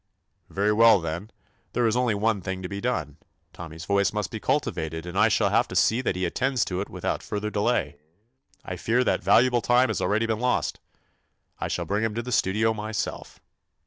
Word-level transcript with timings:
"Very 0.49 0.73
well, 0.73 0.99
then, 0.99 1.29
there 1.73 1.85
is 1.85 1.95
only 1.95 2.15
one 2.15 2.41
thing 2.41 2.63
to 2.63 2.67
be 2.67 2.81
done. 2.81 3.17
Tommy's 3.53 3.85
voice 3.85 4.11
must 4.11 4.31
be 4.31 4.39
cultivated, 4.39 5.05
and 5.05 5.15
I 5.15 5.27
shall 5.29 5.51
have 5.51 5.67
to 5.67 5.75
see 5.75 6.01
that 6.01 6.15
he 6.15 6.25
attends 6.25 6.65
to 6.65 6.81
it 6.81 6.89
without 6.89 7.21
further 7.21 7.51
delay. 7.51 7.97
I 8.65 8.77
fear 8.77 9.03
that 9.03 9.21
valuable 9.23 9.61
time 9.61 9.89
has 9.89 10.01
already 10.01 10.25
been 10.25 10.39
lost. 10.39 10.79
I 11.59 11.67
shall 11.67 11.83
89 11.83 11.83
THE 11.83 11.83
ADVENTURES 11.83 11.83
OF 11.83 11.87
bring 11.87 12.03
him 12.03 12.15
to 12.15 12.23
the 12.27 12.31
studio 12.35 12.73
myself. 12.73 13.39